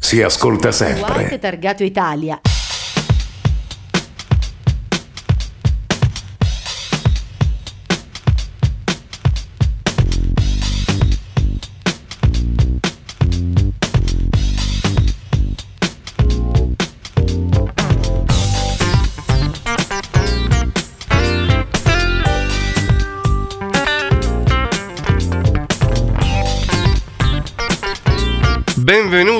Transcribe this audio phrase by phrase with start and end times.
[0.00, 1.12] Si ascolta sempre.
[1.12, 2.40] White targato Italia.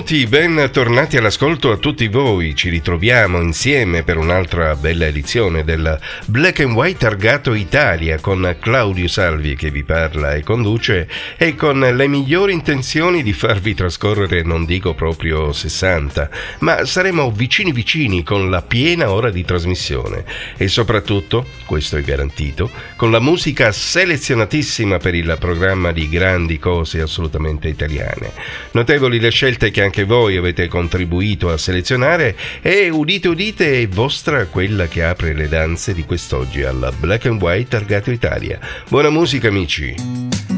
[0.01, 2.55] Benvenuti, bentornati all'ascolto a tutti voi.
[2.55, 9.07] Ci ritroviamo insieme per un'altra bella edizione del Black and White Targato Italia con Claudio
[9.09, 14.65] Salvi che vi parla e conduce e con le migliori intenzioni di farvi trascorrere non
[14.65, 20.25] dico proprio 60, ma saremo vicini vicini con la piena ora di trasmissione
[20.57, 27.03] e soprattutto, questo è garantito, con la musica selezionatissima per il programma di grandi cose
[27.03, 28.33] assolutamente italiane.
[28.71, 34.47] Notevoli le scelte che anche voi avete contribuito a selezionare e udite udite è vostra
[34.47, 38.59] quella che apre le danze di quest'oggi alla Black and White Targato Italia.
[38.89, 40.50] Buona musica amici!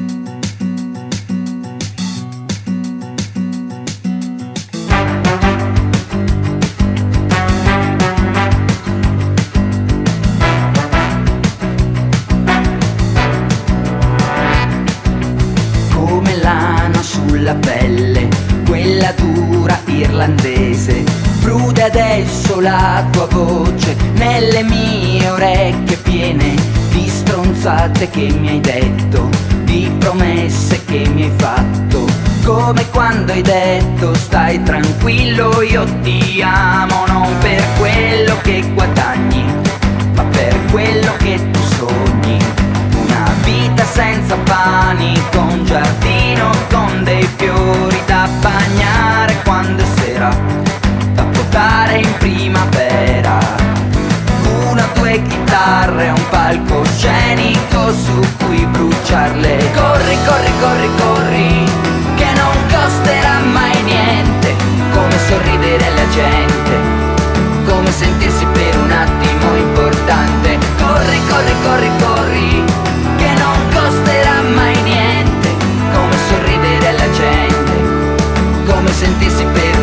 [28.02, 29.28] Stronzate che mi hai detto,
[29.64, 32.06] di promesse che mi hai fatto.
[32.44, 39.44] Come quando hai detto stai tranquillo, io ti amo non per quello che guadagni,
[40.14, 42.38] ma per quello che tu sogni.
[43.06, 50.62] Una vita senza panico, un giardino con dei fiori da bagnare quando è sera
[51.52, 53.41] cantare in primavera
[55.12, 59.58] Due chitarre, un palcoscenico su cui bruciarle.
[59.74, 61.64] Corri, corri, corri, corri,
[62.14, 64.54] che non costerà mai niente.
[64.90, 66.72] Come sorridere alla gente,
[67.68, 70.58] come sentirsi per un attimo importante.
[70.80, 72.64] Corri, corri, corri, corri,
[73.18, 75.48] che non costerà mai niente.
[75.92, 77.74] Come sorridere alla gente,
[78.64, 79.81] come sentirsi per un attimo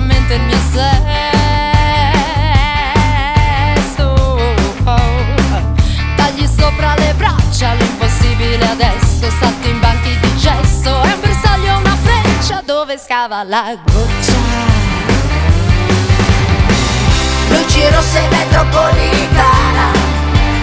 [0.00, 0.96] mente il mio sesso.
[6.16, 9.30] Tagli sopra le braccia l'impossibile adesso.
[9.40, 14.36] Salto in banchi di gesso È un bersaglio, una freccia dove scava la goccia.
[17.48, 19.90] Luci rosse metropolitana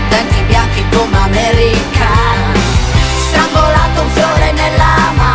[0.10, 1.16] Denti bianchi come
[1.56, 2.05] fiore
[4.52, 5.35] nella mano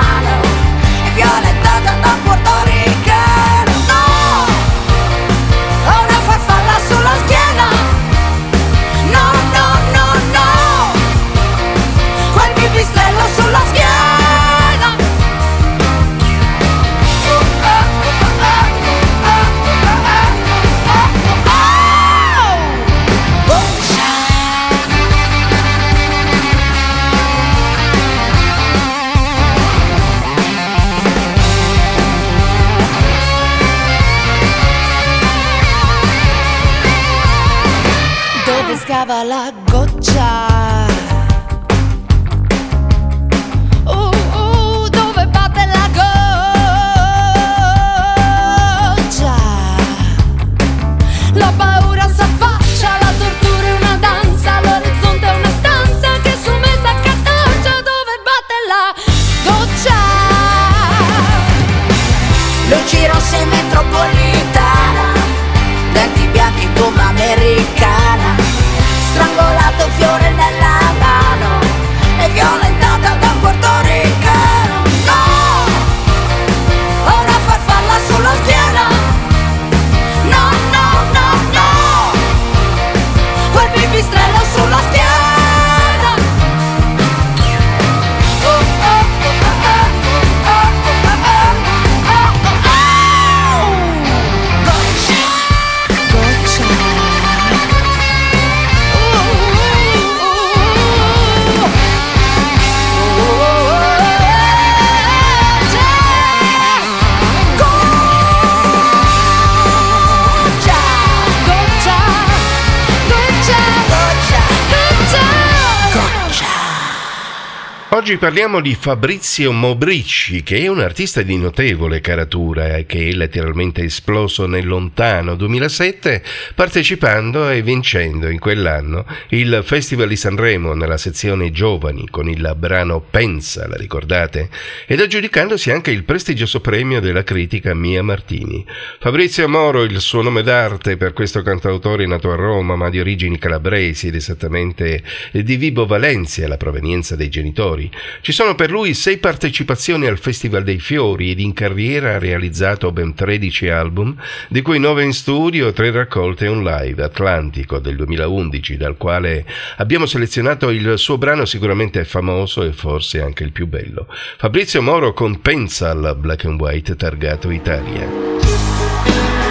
[118.01, 123.13] Oggi parliamo di Fabrizio Mobricci, che è un artista di notevole caratura e che è
[123.13, 126.23] letteralmente esploso nel lontano 2007
[126.55, 133.01] partecipando e vincendo in quell'anno il Festival di Sanremo nella sezione Giovani con il brano
[133.01, 134.49] Pensa, la ricordate?
[134.87, 138.65] Ed aggiudicandosi anche il prestigioso premio della critica Mia Martini.
[138.99, 143.37] Fabrizio Moro, il suo nome d'arte per questo cantautore nato a Roma ma di origini
[143.37, 145.03] calabresi ed esattamente
[145.33, 147.89] di Vibo Valencia, la provenienza dei genitori.
[148.21, 152.93] Ci sono per lui sei partecipazioni al Festival dei Fiori ed in carriera ha realizzato
[152.93, 154.17] ben 13 album,
[154.49, 159.45] di cui 9 in studio e 3 raccolte un live, Atlantico del 2011, dal quale
[159.77, 164.07] abbiamo selezionato il suo brano sicuramente famoso e forse anche il più bello.
[164.37, 169.50] Fabrizio Moro con Pensal Black and White targato Italia.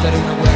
[0.00, 0.49] Per combattere una guerra,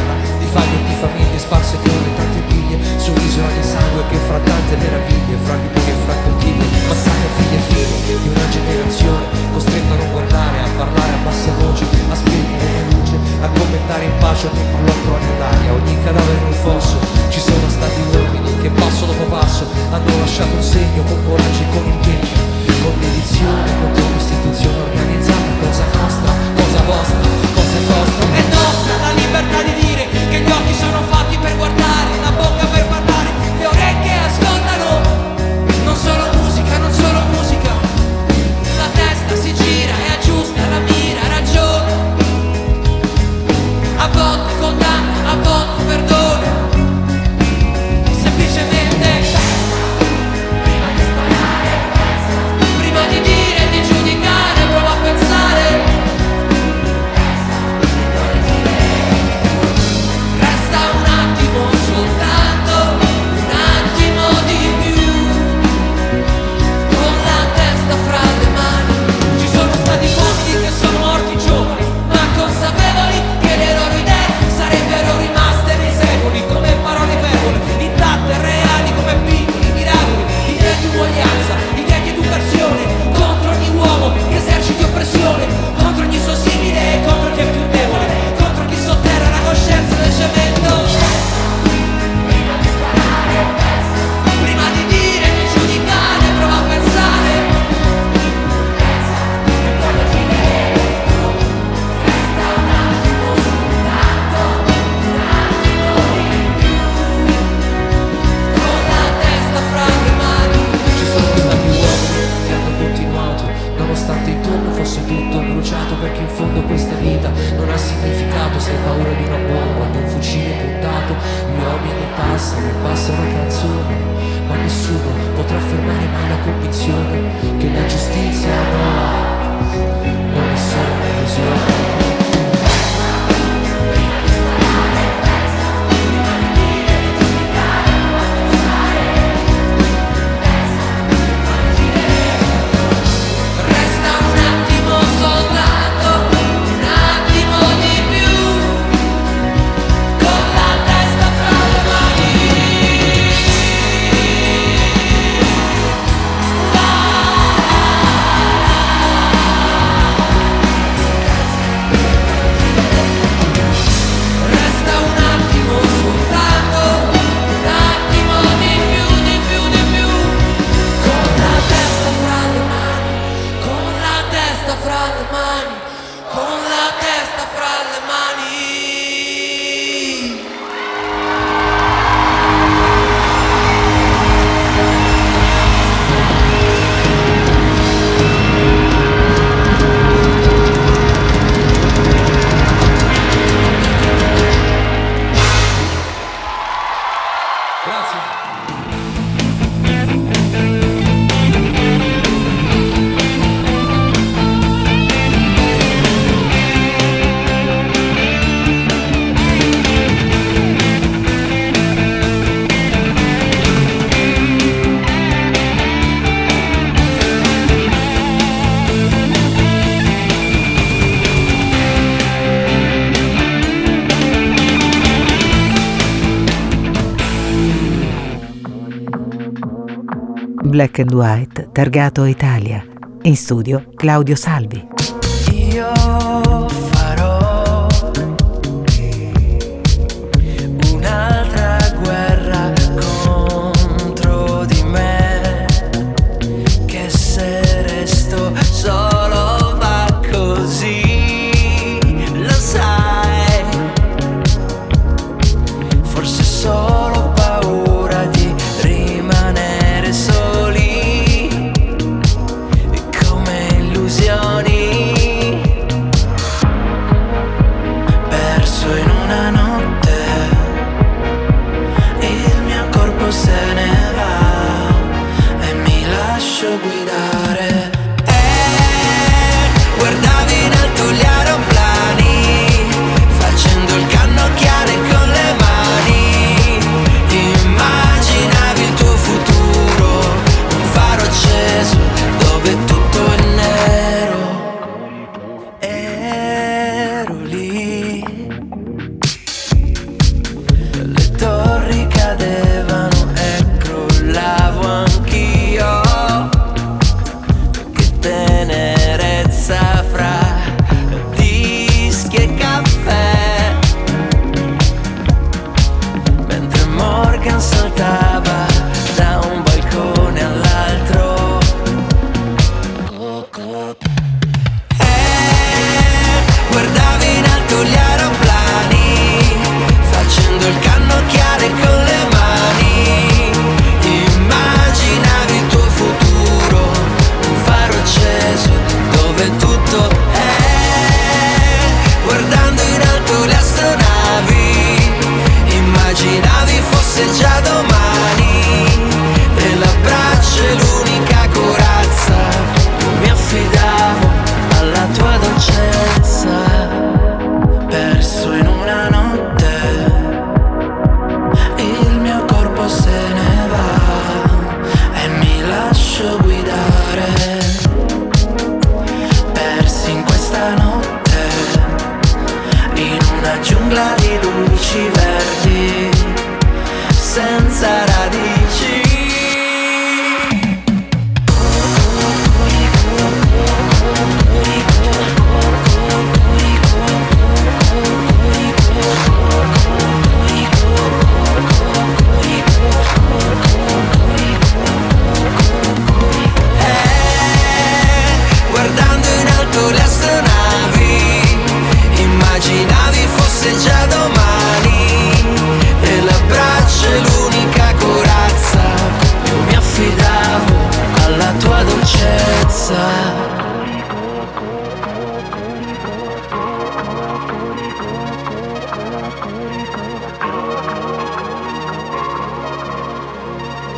[230.75, 232.85] Black and White, targato Italia.
[233.21, 235.14] In studio Claudio Salvi.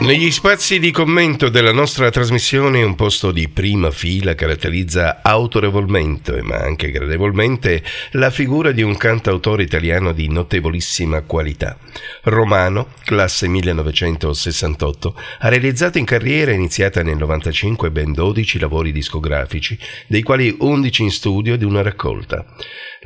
[0.08, 6.56] Negli spazi di commento della nostra trasmissione un posto di prima fila caratterizza autorevolmente, ma
[6.56, 11.78] anche gradevolmente, la figura di un cantautore italiano di notevolissima qualità.
[12.24, 20.24] Romano, classe 1968, ha realizzato in carriera iniziata nel 95 ben 12 lavori discografici, dei
[20.24, 22.46] quali 11 in studio ed una raccolta.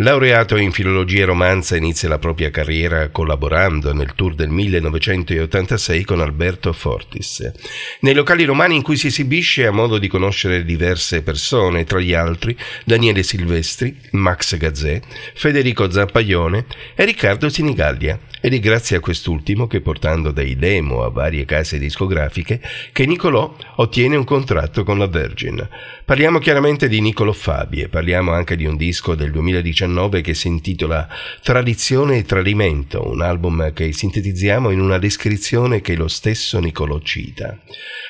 [0.02, 6.22] Laureato in filologia e romanza, inizia la propria carriera collaborando nel tour del 1986 con
[6.22, 7.52] Alberto Fortis.
[8.00, 12.16] Nei locali romani in cui si esibisce ha modo di conoscere diverse persone, tra gli
[12.16, 15.00] altri Daniele Silvestri, Max Gazzè,
[15.36, 21.12] Federico Zampaglione e Riccardo Sinigallia ed è grazie a quest'ultimo che portando dei demo a
[21.12, 22.60] varie case discografiche
[22.92, 25.70] che Nicolò ottiene un contratto con la Virgin.
[26.04, 29.90] Parliamo chiaramente di Nicolò Fabi e parliamo anche di un disco del 2019
[30.22, 31.08] che si intitola
[31.44, 37.58] Tradizione e Tradimento, un album che sintetizziamo in una descrizione che lo stesso Nicolò cita.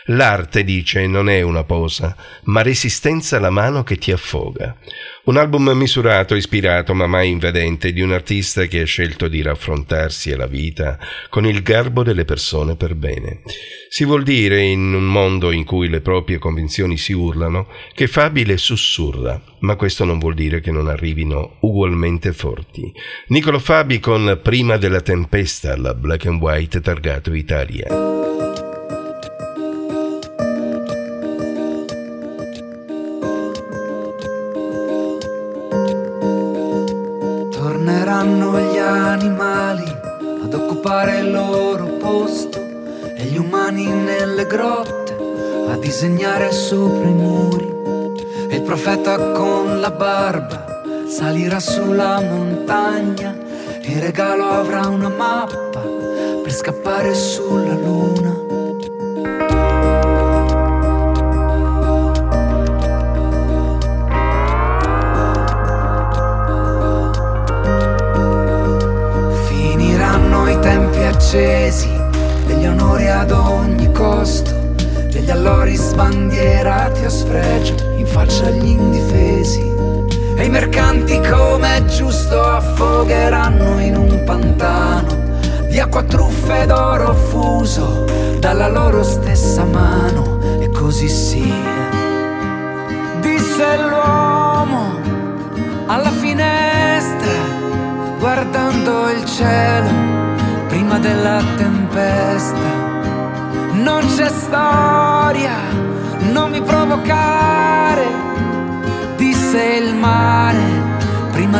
[0.06, 4.76] L'arte, dice, non è una posa, ma resistenza alla mano che ti affoga.
[5.26, 10.32] Un album misurato, ispirato ma mai invadente di un artista che ha scelto di raffrontarsi
[10.32, 10.98] alla vita
[11.30, 13.41] con il garbo delle persone per bene.
[13.88, 18.46] Si vuol dire, in un mondo in cui le proprie convinzioni si urlano, che Fabi
[18.46, 22.91] le sussurra, ma questo non vuol dire che non arrivino ugualmente forti.
[23.28, 28.21] Nicolo Fabi con Prima della tempesta, la black and white targato Italia.
[54.02, 55.80] Regalo avrà una mappa
[56.42, 57.61] per scappare sulla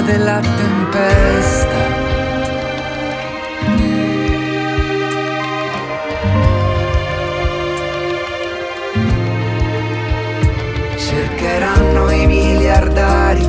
[0.04, 1.80] della tempesta.
[10.98, 13.48] Cercheranno i miliardari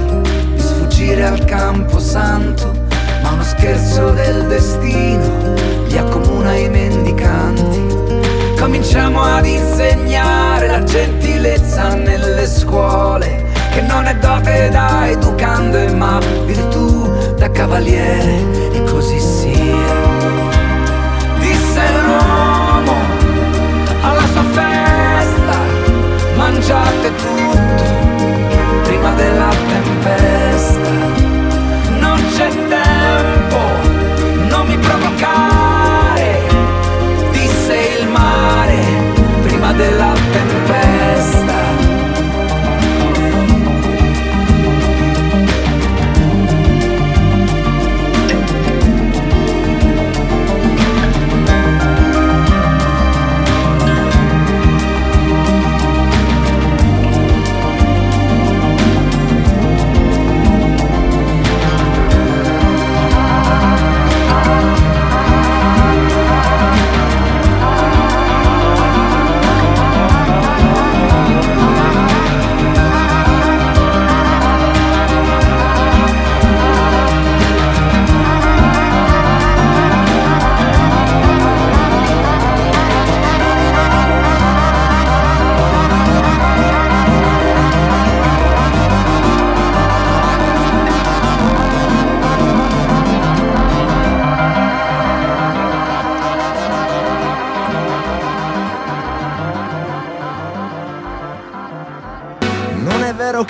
[0.54, 2.72] di sfuggire al campo santo,
[3.22, 5.54] ma uno scherzo del destino
[5.86, 7.80] li accomuna ai mendicanti.
[8.58, 17.10] Cominciamo ad insegnare la gentilezza nelle scuole, che non è dote da educando, ma virtù
[17.36, 19.94] da cavaliere, e così sia.
[21.38, 22.96] Disse l'uomo
[24.02, 25.56] alla sua festa,
[26.36, 27.84] mangiate tutto
[28.82, 30.90] prima della tempesta.
[31.98, 33.58] Non c'è tempo,
[34.48, 36.40] non mi provocare,
[37.30, 38.80] disse il mare
[39.42, 40.11] prima della tempesta.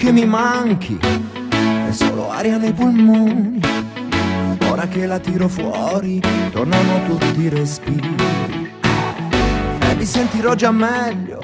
[0.03, 3.61] Che mi manchi, è solo aria nei polmoni.
[4.69, 8.69] Ora che la tiro fuori, tornano tutti i respiri.
[9.79, 11.39] Ed mi sentirò già meglio.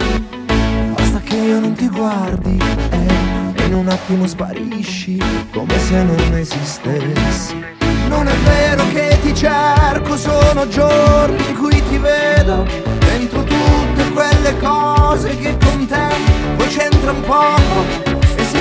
[0.93, 2.59] Basta che io non ti guardi
[2.91, 7.65] e in un attimo sparisci come se non esistessi.
[8.09, 12.67] Non è vero che ti cerco, sono giorni in cui ti vedo
[12.99, 16.09] dentro tutte quelle cose che con te
[16.57, 18.08] poi c'entrano poco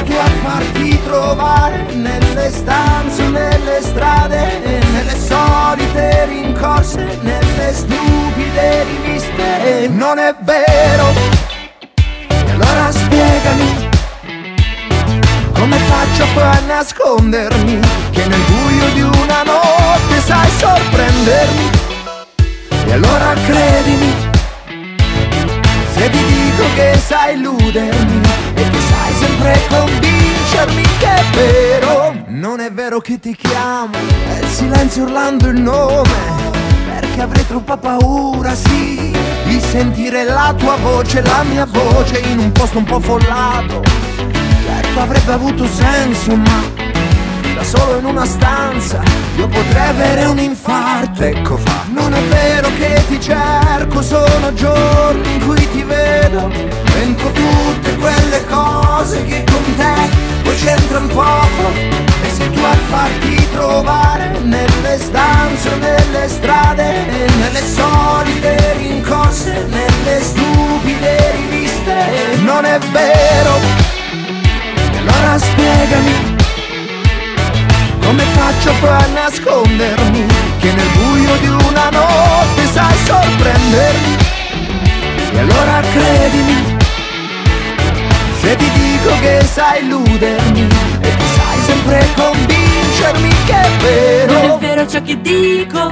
[0.07, 4.59] che a farti trovare nelle stanze, nelle strade,
[4.91, 9.83] nelle solite rincorse, nelle stupide riviste.
[9.83, 11.13] E non è vero,
[12.27, 13.89] e allora spiegami
[15.53, 17.79] come faccio poi a nascondermi
[18.11, 21.69] che nel buio di una notte sai sorprendermi.
[22.85, 24.26] E allora credimi,
[25.97, 28.21] se ti dico che sai illudermi
[28.53, 34.39] e che sai sempre convincermi che è vero Non è vero che ti chiamo, è
[34.39, 36.35] il silenzio urlando il nome
[36.85, 39.11] Perché avrei troppa paura, sì
[39.45, 43.81] Di sentire la tua voce, la mia voce In un posto un po' follato
[44.65, 46.86] Certo avrebbe avuto senso ma
[47.67, 49.01] solo in una stanza
[49.35, 51.23] io potrei avere un infarto.
[51.23, 51.83] Ecco fa.
[51.91, 56.49] Non è vero che ti cerco sono giorni in cui ti vedo
[56.93, 60.09] dentro tutte quelle cose che con te
[60.43, 61.95] poi c'entrano poco.
[62.23, 67.05] E sei tu a farti trovare nelle stanze nelle strade
[67.37, 73.59] nelle solite rincorse nelle stupide riviste non è vero.
[75.05, 76.26] Allora spiegami
[78.07, 80.25] come faccio poi a nascondermi
[80.59, 84.15] Che nel buio di una notte sai sorprendermi?
[85.33, 86.77] E allora credimi
[88.39, 90.67] Se ti dico che sai illudermi
[91.01, 94.33] E che sai sempre convincermi che è vero.
[94.33, 95.91] Non è vero ciò che dico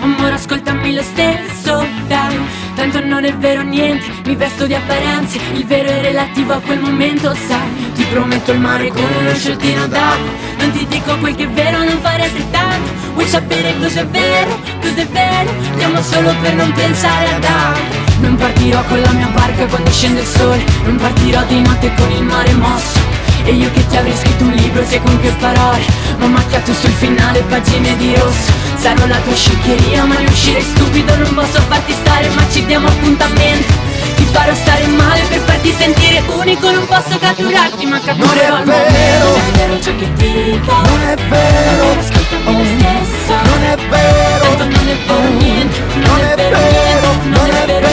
[0.00, 2.64] Amore ascoltami lo stesso dai.
[2.74, 6.80] Tanto non è vero niente Mi vesto di apparenze Il vero è relativo a quel
[6.80, 10.30] momento sai ti prometto il mare con uno sciottino d'acqua.
[10.58, 15.06] Non ti dico quel che è vero, non fare altrettanto Vuoi sapere cos'è vero, cos'è
[15.06, 15.50] vero?
[15.70, 18.04] Andiamo solo per non pensare ad altro.
[18.20, 20.62] Non partirò con la mia barca quando scende il sole.
[20.84, 22.98] Non partirò di notte con il mare mosso.
[23.44, 25.84] E io che ti avrei scritto un libro, sai con che parole.
[26.18, 28.52] Ma macchiato sul finale pagine di rosso.
[28.76, 33.75] Sarò la tua sciccheria ma riuscire stupido Non posso farti stare ma ci diamo appuntamento
[34.24, 39.28] farò stare male per farti sentire unico Non posso catturarti ma catturerò Non è vero.
[39.28, 40.72] Non è vero ciò che dico.
[40.72, 41.98] Non è vero.
[41.98, 43.34] Ascoltami lo stesso.
[43.44, 44.44] Non è vero.
[44.56, 45.80] Tanto non è vero niente.
[45.94, 47.88] Non è vero Non è vero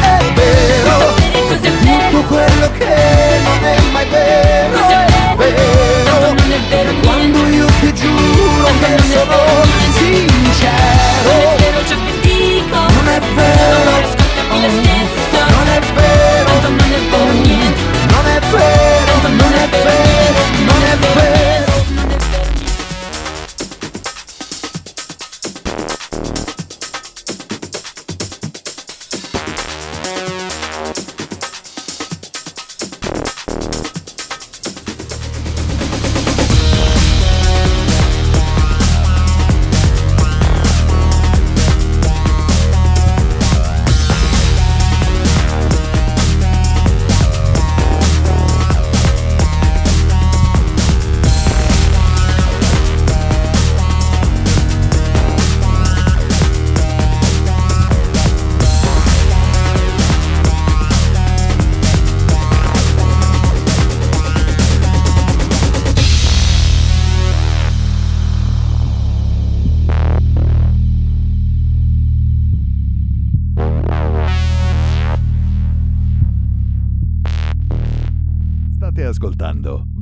[0.00, 1.16] È vero.
[2.10, 4.88] Tutto quello che non è mai vero.
[4.88, 6.32] È vero.
[6.32, 9.36] Non è vero Quando io ti giuro che sono
[9.96, 10.87] sincero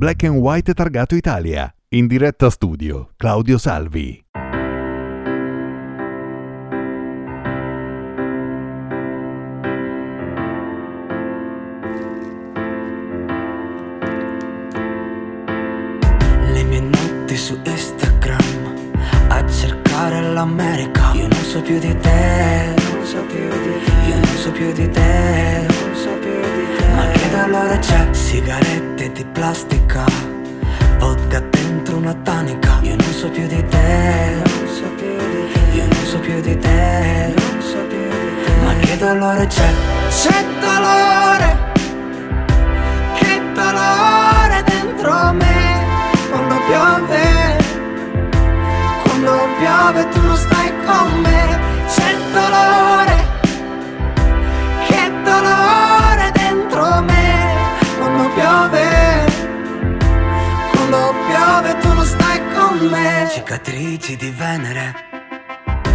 [0.07, 1.69] Black and White Targato Italia.
[1.89, 4.23] In diretta studio, Claudio Salvi.
[16.53, 18.75] Le mie notti su Instagram
[19.27, 21.11] a cercare l'America.
[21.15, 24.07] Io non so più di te, non so più di te.
[24.07, 25.67] Io non so più di te.
[26.95, 28.07] Ma che dolore c'è?
[28.13, 30.05] Sigarette di plastica
[30.99, 32.77] Vodka dentro una tanica.
[32.81, 34.43] Io non so più di te
[35.73, 37.33] Io Non so più di te
[38.63, 39.69] Ma che dolore c'è?
[40.09, 41.57] C'è dolore
[43.17, 45.85] Che dolore dentro me.
[46.29, 47.57] Quando piove
[49.03, 51.59] Quando piove tu non stai con me.
[51.87, 52.86] C'è dolore
[63.37, 64.95] Cicatrici di Venere.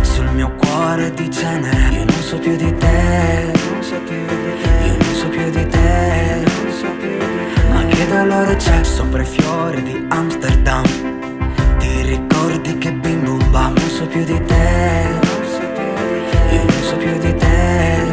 [0.02, 3.52] Sul mio cuore di cenere Io non so più di te.
[4.84, 6.44] Io non so più di te.
[7.68, 10.84] Ma che dolore c'è sopra i fiori di Amsterdam?
[11.78, 13.74] Ti ricordi che bim bum bam?
[13.74, 15.08] Non so più di te.
[16.52, 18.12] Io non so più di te.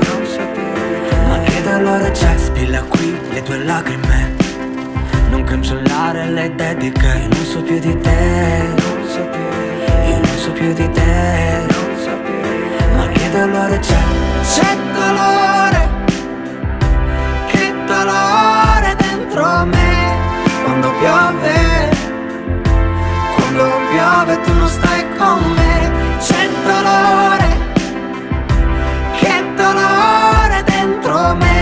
[1.27, 2.35] Ma che dolore c'è?
[2.35, 4.35] Spilla qui le tue lacrime.
[5.29, 7.07] Non cancellare le dediche.
[7.07, 8.98] Io non so più di te
[10.39, 11.67] so più di te.
[12.95, 14.01] Ma che dolore c'è?
[14.53, 15.81] C'è dolore.
[17.47, 20.17] Che dolore dentro me.
[20.63, 21.89] Quando piove
[23.35, 25.91] Quando piove tu non stai con me.
[26.25, 27.49] C'è dolore.
[29.19, 31.57] Che dolore dentro me.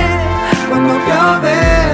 [0.69, 1.86] Quando piove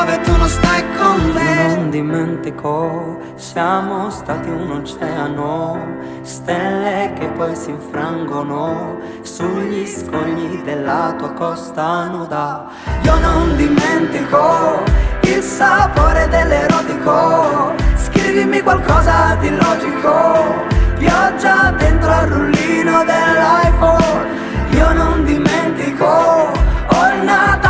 [0.00, 1.68] piove tu non stai con me.
[1.68, 11.14] Io non dimentico, siamo stati un oceano Stelle che poi si infrangono Sugli scogli della
[11.18, 12.68] tua costa nuda.
[13.02, 14.82] Io non dimentico
[15.22, 24.38] il sapore dell'erotico Scrivimi qualcosa di logico Pioggia dentro al rullino dell'iPhone.
[24.70, 27.69] Io non dimentico Ho il Natale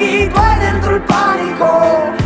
[0.00, 2.19] Gli occhi tuoi dentro il panico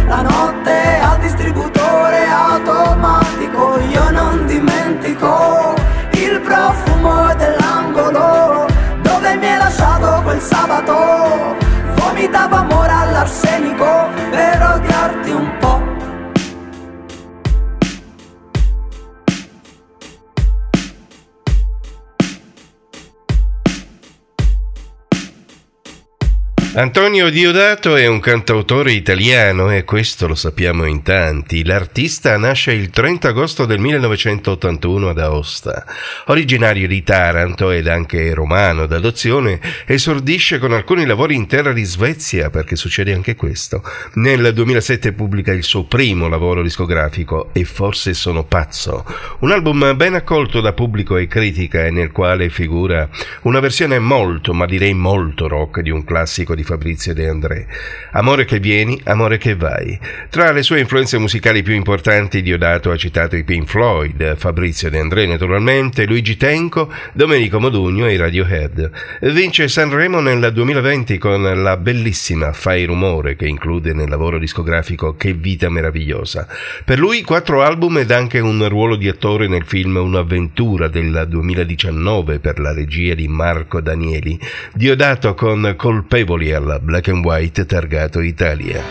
[26.76, 31.64] Antonio Diodato è un cantautore italiano e questo lo sappiamo in tanti.
[31.64, 35.86] L'artista nasce il 30 agosto del 1981 ad Aosta.
[36.26, 42.50] Originario di Taranto ed anche romano d'adozione, esordisce con alcuni lavori in terra di Svezia,
[42.50, 43.80] perché succede anche questo.
[44.14, 49.04] Nel 2007 pubblica il suo primo lavoro discografico, E forse sono pazzo,
[49.40, 53.08] un album ben accolto da pubblico e critica e nel quale figura
[53.42, 57.66] una versione molto, ma direi molto rock di un classico di Fabrizio De André.
[58.12, 59.98] Amore che vieni, amore che vai.
[60.28, 64.98] Tra le sue influenze musicali più importanti Diodato ha citato i Pink Floyd, Fabrizio De
[64.98, 68.90] André naturalmente, Luigi Tenco, Domenico Modugno e i Radiohead.
[69.20, 75.34] Vince Sanremo nel 2020 con la bellissima Fai rumore che include nel lavoro discografico Che
[75.34, 76.46] vita meravigliosa.
[76.84, 82.38] Per lui quattro album ed anche un ruolo di attore nel film Un'avventura del 2019
[82.38, 84.38] per la regia di Marco Danieli.
[84.72, 88.82] Diodato con Colpevoli alla Black and White targato Italia.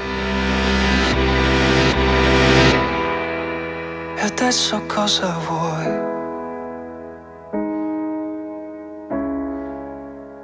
[4.15, 6.11] E adesso cosa vuoi?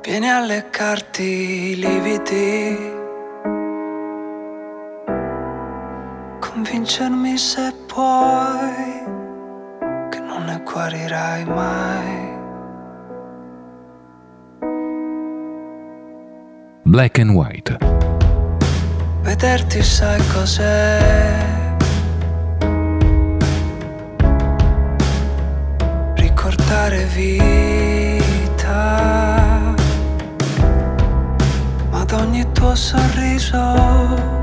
[0.01, 2.77] Vieni a leccarti i lividi
[6.39, 9.03] Convincermi se puoi
[10.10, 12.29] Che non ne guarirai mai
[16.89, 17.78] Black and White.
[19.21, 21.67] Vederti sai cos'è.
[26.15, 28.73] Ricordare vita.
[31.91, 34.38] Ma ad ogni tuo sorriso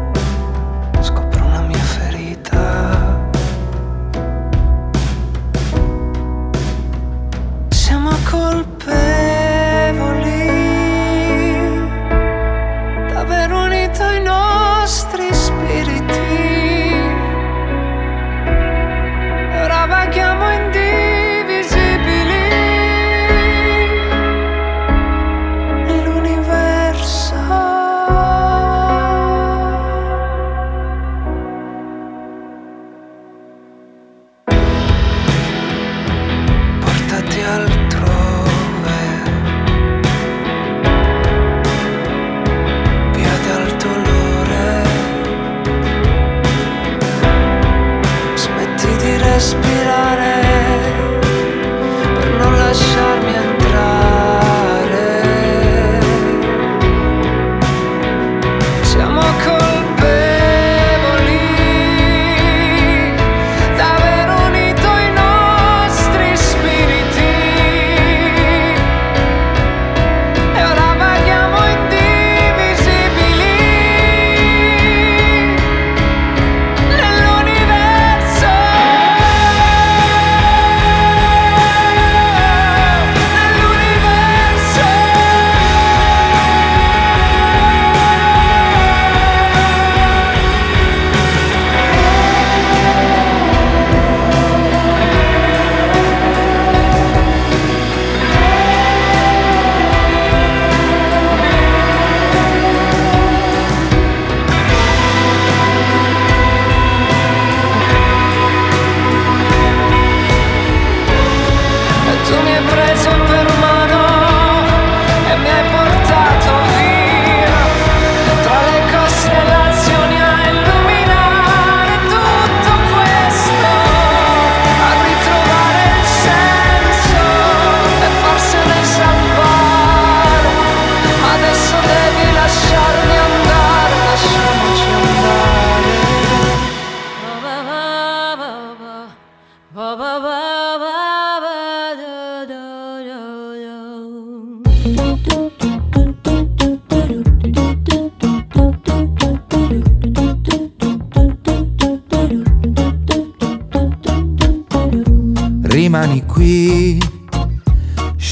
[49.37, 50.36] respirare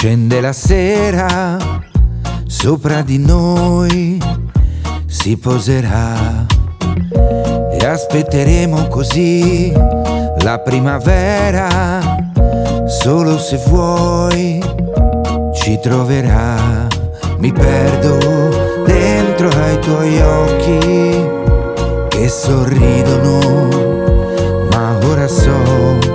[0.05, 1.57] scende la sera,
[2.47, 4.21] sopra di noi
[5.07, 6.45] si poserà.
[7.73, 9.73] E aspetteremo così
[10.41, 12.01] la primavera,
[12.87, 14.63] solo se vuoi
[15.55, 16.87] ci troverà,
[17.39, 21.29] mi perdo dentro ai tuoi occhi
[22.09, 23.39] che sorridono,
[24.71, 26.14] ma ora so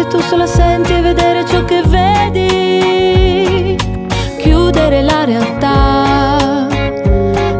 [0.00, 3.76] Che tu sola senti e vedere ciò che vedi.
[4.38, 6.66] Chiudere la realtà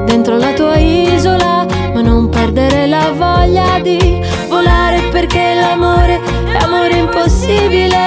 [0.07, 6.97] dentro la tua isola, ma non perdere la voglia di volare perché l'amore è amore
[6.97, 7.99] impossibile.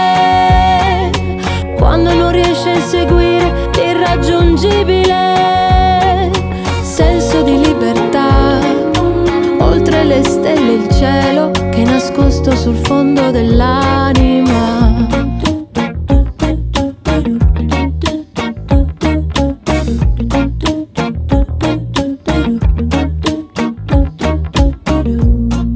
[1.77, 5.02] Quando non riesci a inseguire l'irraggiungibile
[10.53, 15.07] stelle il cielo che è nascosto sul fondo dell'anima.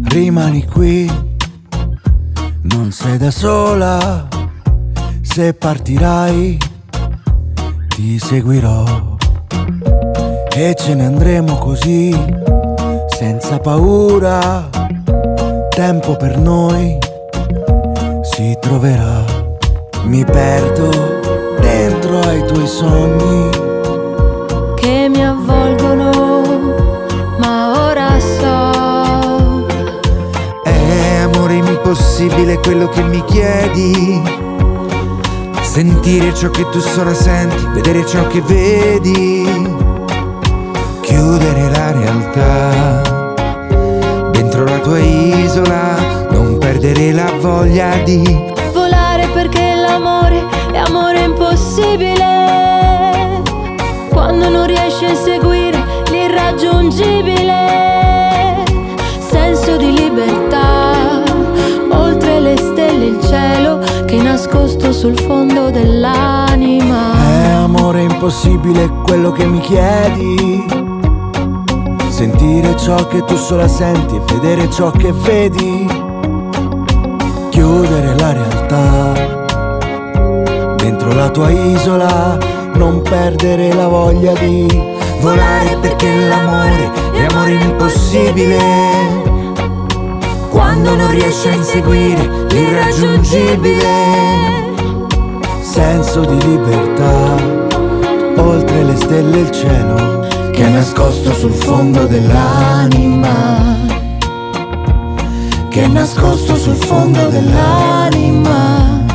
[0.09, 1.11] Rimani qui,
[2.61, 4.28] non sei da sola,
[5.21, 6.57] se partirai
[7.88, 9.15] ti seguirò.
[10.55, 12.15] E ce ne andremo così,
[13.47, 14.69] senza paura,
[15.69, 16.97] tempo per noi
[18.21, 19.23] si troverà,
[20.03, 20.89] mi perdo
[21.61, 23.49] dentro ai tuoi sogni.
[24.75, 26.11] che mi avvolgono
[27.39, 29.65] ma ora so
[30.63, 34.21] È amore impossibile quello che mi chiedi.
[35.61, 39.45] Sentire ciò che tu sola senti, vedere ciò che vedi.
[40.99, 43.16] Chiudere la realtà
[45.58, 48.22] isola, non perdere la voglia di
[48.74, 53.41] volare perché l'amore è amore impossibile
[54.12, 58.66] quando non riesci a inseguire l'irraggiungibile
[59.18, 61.24] senso di libertà
[61.89, 69.32] oltre le stelle il cielo che è nascosto sul fondo dell'anima È amore impossibile quello
[69.32, 70.86] che mi chiedi.
[72.47, 75.85] Sentire ciò che tu sola senti e vedere ciò che vedi.
[77.49, 79.11] Chiudere la realtà
[80.77, 82.37] dentro la tua isola,
[82.75, 84.65] non perdere la voglia di
[85.19, 88.59] volare perché l'amore è amore impossibile.
[90.49, 93.89] Quando non riesci a inseguire l'irraggiungibile.
[95.59, 97.35] senso di libertà,
[98.37, 103.78] oltre le stelle e il cielo che è nascosto sul fondo dell'anima,
[105.70, 109.05] che è nascosto sul fondo dell'anima,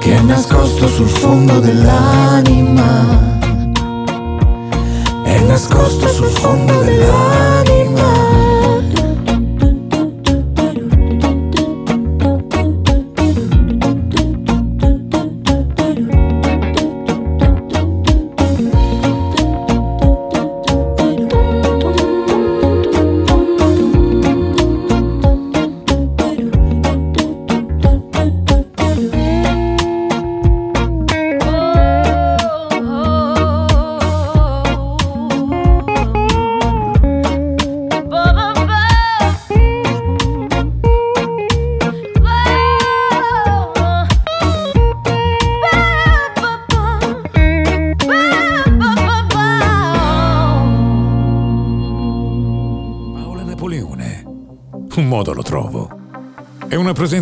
[0.00, 2.89] che è nascosto sul fondo dell'anima,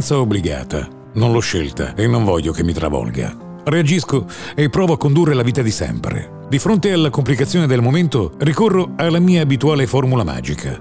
[0.08, 0.88] una presenza obbligata.
[1.14, 3.36] Non l'ho scelta e non voglio che mi travolga.
[3.64, 6.46] Reagisco e provo a condurre la vita di sempre.
[6.48, 10.80] Di fronte alla complicazione del momento, ricorro alla mia abituale formula magica.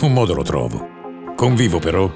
[0.00, 0.88] Un modo lo trovo.
[1.34, 2.10] Convivo però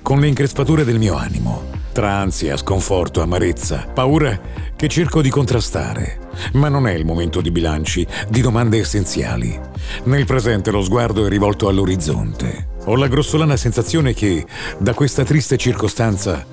[0.00, 4.40] con le increspature del mio animo, tra ansia, sconforto, amarezza, paura
[4.74, 6.30] che cerco di contrastare.
[6.52, 9.58] Ma non è il momento di bilanci, di domande essenziali.
[10.04, 12.65] Nel presente lo sguardo è rivolto all'orizzonte.
[12.88, 14.46] Ho la grossolana sensazione che
[14.78, 16.46] da questa triste circostanza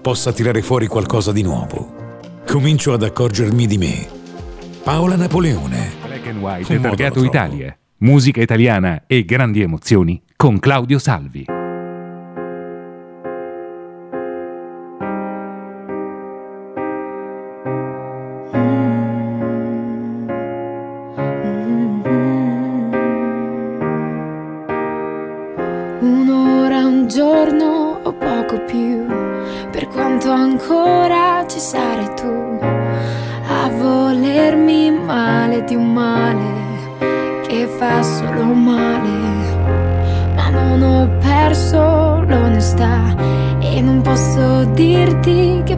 [0.00, 2.38] possa tirare fuori qualcosa di nuovo.
[2.46, 4.08] Comincio ad accorgermi di me.
[4.84, 5.90] Paola Napoleone.
[6.06, 7.24] Black and White Targato.
[7.24, 7.76] Italia.
[7.98, 11.59] Musica italiana e grandi emozioni con Claudio Salvi.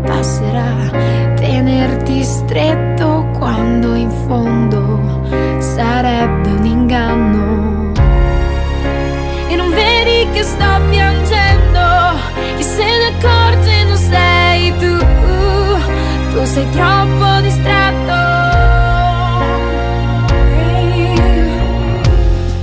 [0.05, 0.90] Passerà,
[1.36, 5.00] tenerti stretto quando in fondo
[5.59, 7.92] sarebbe un inganno.
[9.48, 11.80] E non vedi che sto piangendo,
[12.57, 14.96] chi se ne accorge non sei tu,
[16.32, 18.30] tu sei troppo distratto.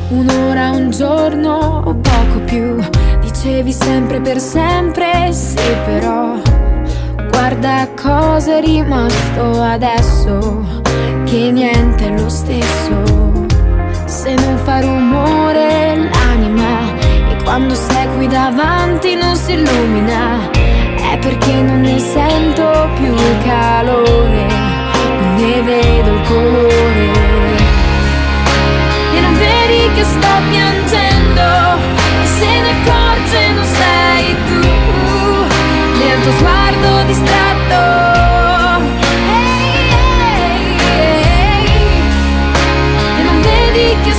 [0.10, 2.76] Un'ora, un giorno o poco più,
[3.22, 6.49] dicevi sempre per sempre, sì però.
[8.10, 10.66] Cosa è rimasto adesso,
[11.26, 13.04] che niente è lo stesso.
[14.06, 16.90] Se non fa rumore l'anima
[17.30, 23.38] e quando sei qui davanti non si illumina, è perché non ne sento più il
[23.44, 24.48] calore,
[25.20, 27.12] non ne vedo il colore.
[29.14, 31.78] E non vedi che sto piangendo,
[32.24, 34.68] e se ne accorge non sei tu,
[36.20, 37.80] nel tuo sguardo distratto.
[39.30, 39.96] Ehi,
[40.36, 42.04] ehi, ehi.
[43.18, 44.14] E non vedi che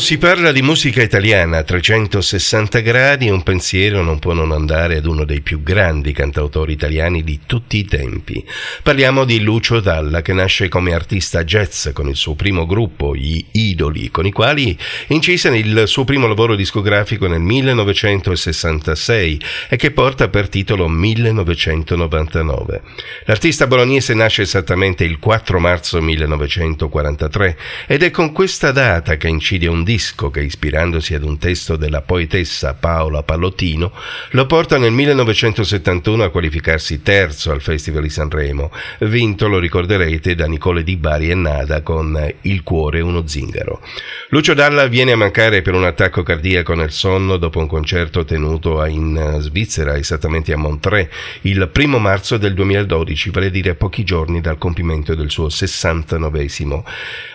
[0.00, 5.04] Si parla di musica italiana a 360 gradi, un pensiero non può non andare ad
[5.04, 8.42] uno dei più grandi cantautori italiani di tutti i tempi.
[8.82, 13.44] Parliamo di Lucio Dalla, che nasce come artista jazz con il suo primo gruppo, gli
[13.52, 14.76] Idoli, con i quali
[15.08, 22.80] incise il suo primo lavoro discografico nel 1966 e che porta per titolo 1999.
[23.26, 29.68] L'artista bolognese nasce esattamente il 4 marzo 1943 ed è con questa data che incide
[29.68, 33.92] un disco che, ispirandosi ad un testo della poetessa Paola Pallottino,
[34.30, 38.70] lo porta nel 1971 a qualificarsi terzo al Festival di Sanremo,
[39.00, 43.80] vinto, lo ricorderete, da Nicole Di Bari e Nada con Il cuore uno zingaro.
[44.28, 48.84] Lucio Dalla viene a mancare per un attacco cardiaco nel sonno dopo un concerto tenuto
[48.84, 51.08] in Svizzera, esattamente a Montreux,
[51.42, 56.46] il primo marzo del 2012, vale a dire pochi giorni dal compimento del suo 69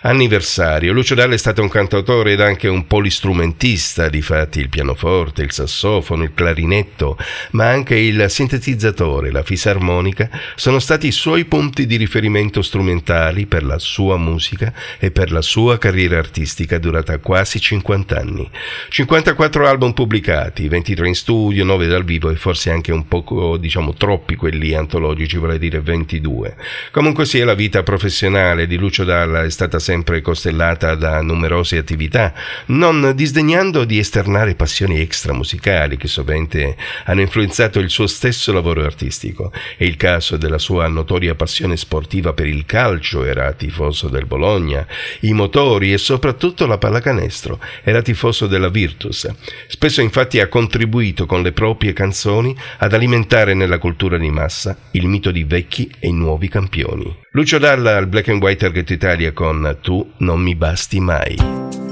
[0.01, 0.93] anniversario.
[0.93, 6.23] Lucio Dalla è stato un cantautore cantautore anche un polistrumentista, difatti il pianoforte, il sassofono,
[6.23, 7.17] il clarinetto,
[7.51, 13.63] ma anche il sintetizzatore, la fisarmonica, sono stati i suoi punti di riferimento strumentali per
[13.63, 18.49] la sua musica e per la sua carriera artistica durata quasi 50 anni.
[18.89, 23.93] 54 album pubblicati, 23 in studio, 9 dal vivo e forse anche un poco, diciamo,
[23.93, 26.55] troppi quelli antologici, vorrei dire 22.
[26.91, 32.24] Comunque sia, la vita professionale di Lucio Dalla è stata sempre costellata da numerose attività,
[32.67, 39.51] non disdegnando di esternare passioni extramusicali che sovente hanno influenzato il suo stesso lavoro artistico.
[39.77, 44.85] È il caso della sua notoria passione sportiva per il calcio, era tifoso del Bologna,
[45.21, 49.27] i motori e soprattutto la pallacanestro, era tifoso della Virtus.
[49.67, 55.07] Spesso infatti ha contribuito con le proprie canzoni ad alimentare nella cultura di massa il
[55.07, 57.23] mito di vecchi e nuovi campioni.
[57.31, 61.84] Lucio Dalla al Black and White Target Italia con Tu non mi basti mai.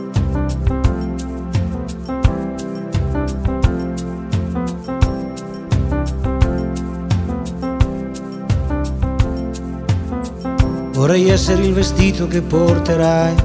[11.04, 13.36] Vorrei essere il vestito che porterai,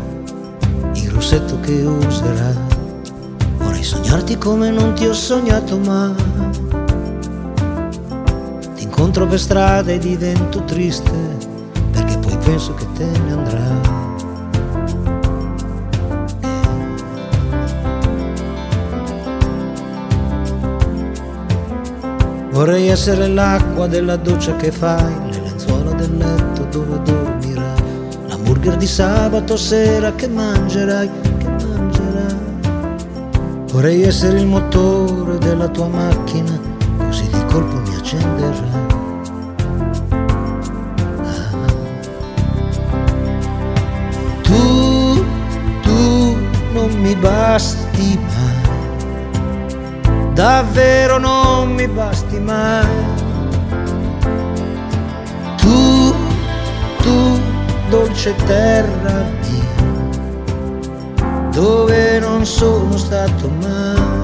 [0.93, 2.57] il rossetto che userai.
[3.57, 6.15] Vorrei sognarti come non ti ho sognato mai.
[8.77, 11.11] Ti incontro per strada e divento triste,
[11.91, 13.81] perché poi penso che te ne andrai.
[22.53, 27.28] Vorrei essere l'acqua della doccia che fai, le lenzuola del letto dove dormirai,
[28.69, 32.37] l'hamburger di sabato sera che mangerai, che mangerai.
[33.73, 36.59] Vorrei essere il motore della tua macchina,
[36.99, 38.87] così di colpo mi accenderai.
[41.23, 41.66] Ah.
[44.43, 45.25] Tu,
[45.83, 46.37] tu
[46.73, 48.57] non mi basti mai
[50.35, 52.87] davvero non mi basti mai.
[55.57, 56.14] Tu,
[57.03, 57.38] tu,
[57.89, 59.64] dolce terra mia,
[61.51, 64.18] dove non sono stato mai.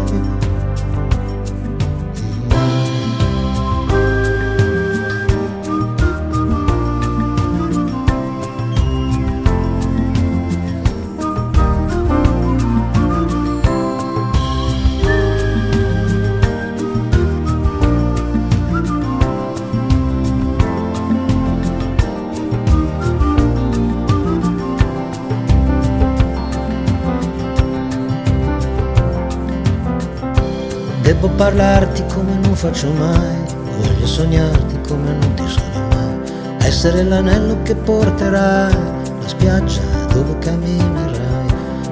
[31.25, 33.47] Devo parlarti come non faccio mai,
[33.79, 36.19] voglio sognarti come non ti sogno mai,
[36.59, 38.75] essere l'anello che porterai,
[39.23, 39.81] la spiaggia
[40.13, 41.47] dove camminerai,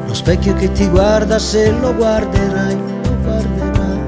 [0.07, 4.01] lo specchio che ti guarda se lo guarderai, lo guarderai.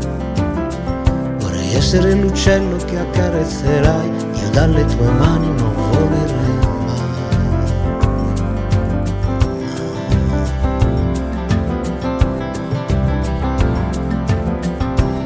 [1.39, 5.43] Vorrei essere l'uccello che accarezzerai, io dalle tue mani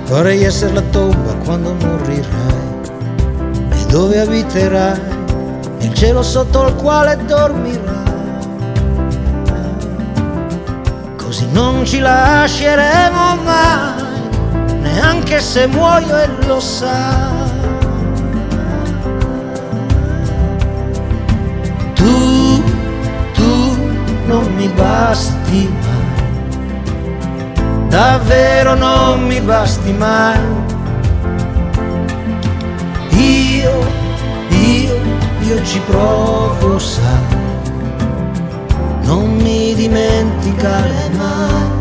[0.08, 2.80] Vorrei essere la tomba quando morirai
[3.72, 4.98] e dove abiterai,
[5.80, 8.06] il cielo sotto il quale dormirai.
[11.14, 14.02] Così non ci lasceremo mai,
[14.80, 17.50] neanche se muoio e lo sai.
[21.92, 22.62] Tu,
[23.34, 23.76] tu
[24.24, 25.70] non mi basti
[27.88, 30.38] davvero non mi basti mai.
[33.10, 33.86] Io,
[34.48, 34.96] io,
[35.40, 37.36] io ci provo, sai,
[39.02, 41.77] non mi dimenticare mai.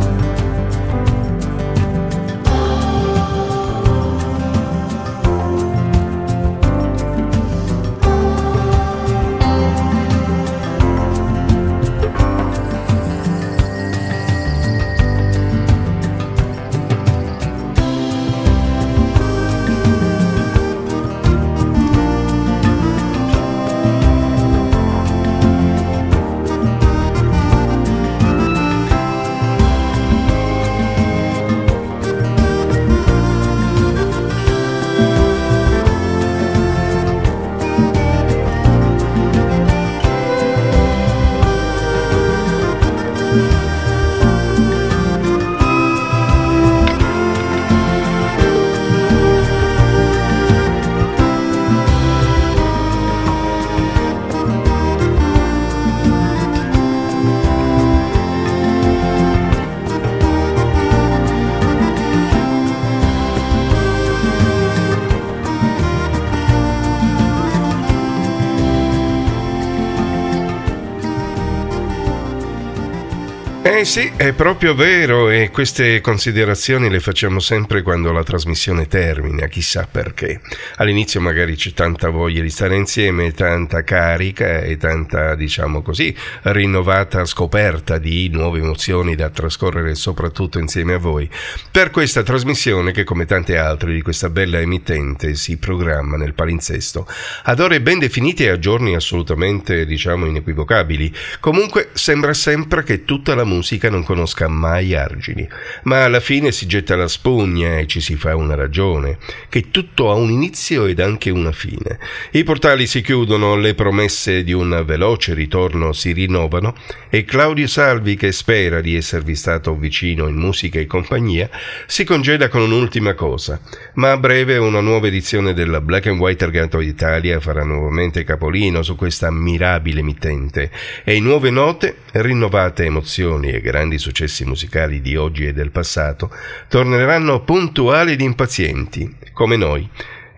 [73.70, 79.48] Eh sì, è proprio vero e queste considerazioni le facciamo sempre quando la trasmissione termina,
[79.48, 80.40] chissà perché.
[80.78, 87.26] All'inizio magari c'è tanta voglia di stare insieme, tanta carica e tanta, diciamo così, rinnovata
[87.26, 91.30] scoperta di nuove emozioni da trascorrere soprattutto insieme a voi.
[91.70, 97.06] Per questa trasmissione, che come tante altre di questa bella emittente si programma nel palinsesto,
[97.44, 103.36] ad ore ben definite e a giorni assolutamente, diciamo, inequivocabili, comunque sembra sempre che tutta
[103.36, 105.48] la musica musica non conosca mai argini,
[105.84, 109.18] ma alla fine si getta la spugna e ci si fa una ragione,
[109.50, 111.98] che tutto ha un inizio ed anche una fine.
[112.32, 116.76] I portali si chiudono, le promesse di un veloce ritorno si rinnovano
[117.10, 121.50] e Claudio Salvi, che spera di esservi stato vicino in musica e compagnia,
[121.88, 123.60] si congeda con un'ultima cosa,
[123.96, 128.84] ma a breve una nuova edizione della Black and White Argento Italia farà nuovamente capolino
[128.84, 130.70] su questa mirabile emittente
[131.04, 136.30] e nuove note, rinnovate emozioni canzoni e grandi successi musicali di oggi e del passato
[136.68, 139.90] torneranno puntuali ed impazienti, come noi,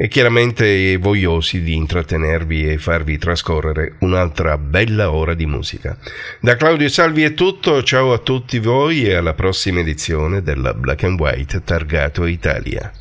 [0.02, 5.98] e chiaramente vogliosi di intrattenervi e farvi trascorrere un'altra bella ora di musica.
[6.40, 11.04] Da Claudio Salvi è tutto, ciao a tutti voi e alla prossima edizione della Black
[11.04, 12.92] and White Targato Italia.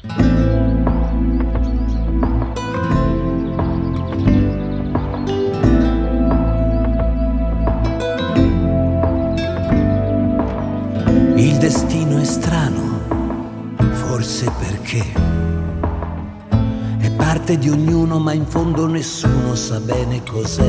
[11.38, 12.98] Il destino è strano,
[13.92, 15.04] forse perché
[16.98, 20.68] è parte di ognuno, ma in fondo nessuno sa bene cos'è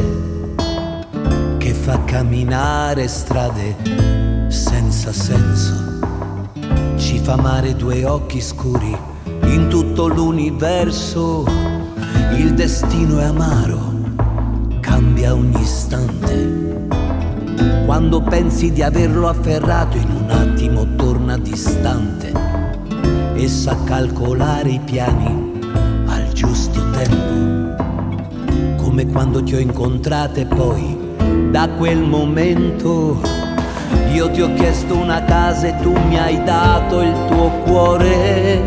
[1.57, 3.77] che fa camminare strade
[4.49, 5.73] senza senso.
[6.97, 8.95] Ci fa amare due occhi scuri
[9.45, 11.45] in tutto l'universo.
[12.37, 13.91] Il destino è amaro,
[14.81, 16.68] cambia ogni istante
[17.85, 22.31] quando pensi di averlo afferrato in un attimo torna distante
[23.33, 25.59] e sa calcolare i piani
[26.07, 27.83] al giusto tempo.
[28.75, 30.97] Come quando ti ho incontrato e poi
[31.51, 33.21] da quel momento
[34.13, 38.61] io ti ho chiesto una casa e tu mi hai dato il tuo cuore.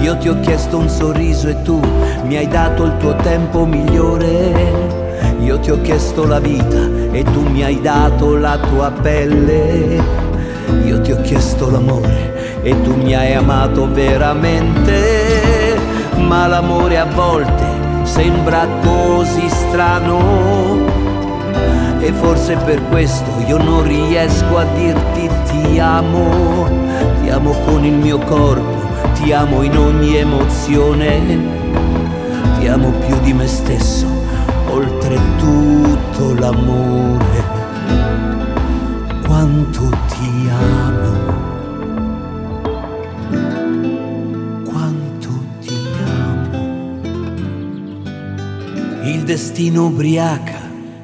[0.00, 1.80] Io ti ho chiesto un sorriso e tu
[2.24, 5.01] mi hai dato il tuo tempo migliore.
[5.40, 10.00] Io ti ho chiesto la vita e tu mi hai dato la tua pelle.
[10.84, 15.76] Io ti ho chiesto l'amore e tu mi hai amato veramente.
[16.16, 17.64] Ma l'amore a volte
[18.04, 20.20] sembra così strano.
[21.98, 26.68] E forse per questo io non riesco a dirti ti amo.
[27.22, 28.80] Ti amo con il mio corpo,
[29.14, 31.60] ti amo in ogni emozione.
[32.58, 34.21] Ti amo più di me stesso
[34.72, 37.44] oltre tutto l'amore,
[39.22, 41.12] quanto ti amo,
[44.64, 45.28] quanto
[45.60, 47.30] ti amo.
[49.04, 50.60] Il destino ubriaca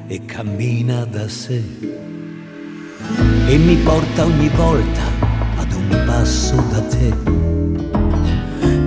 [0.07, 1.63] e cammina da sé.
[3.45, 5.01] E mi porta ogni volta
[5.57, 7.13] ad un passo da te.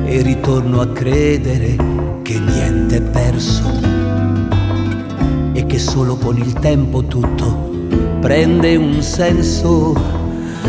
[0.06, 1.76] E ritorno a credere
[2.22, 4.01] che niente è perso
[5.72, 7.70] che solo con il tempo tutto
[8.20, 9.94] prende un senso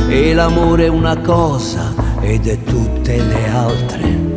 [0.08, 4.32] e l'amore è una cosa ed è tutte le altre.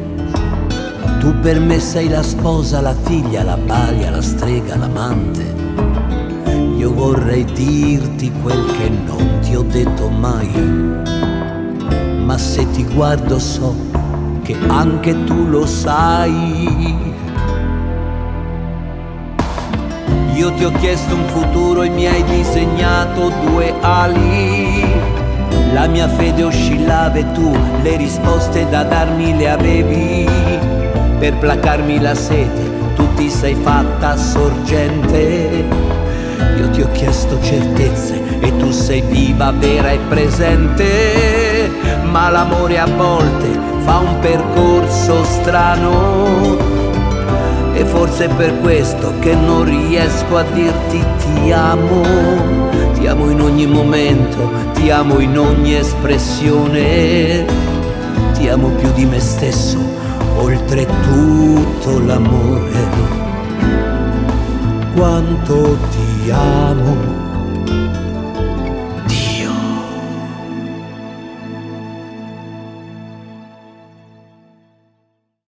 [1.20, 5.54] Tu per me sei la sposa, la figlia, la balia, la strega, l'amante.
[6.76, 10.50] Io vorrei dirti quel che non ti ho detto mai,
[12.24, 13.72] ma se ti guardo so
[14.42, 17.14] che anche tu lo sai
[20.36, 24.84] Io ti ho chiesto un futuro e mi hai disegnato due ali.
[25.72, 30.28] La mia fede oscillava e tu le risposte da darmi le avevi.
[31.18, 35.64] Per placarmi la sete tu ti sei fatta sorgente.
[36.58, 41.70] Io ti ho chiesto certezze e tu sei viva, vera e presente.
[42.10, 46.65] Ma l'amore a volte fa un percorso strano
[47.76, 52.02] e forse è per questo che non riesco a dirti ti amo,
[52.94, 57.44] ti amo in ogni momento, ti amo in ogni espressione,
[58.32, 59.78] ti amo più di me stesso,
[60.38, 63.04] oltre tutto l'amore.
[64.94, 67.15] Quanto ti amo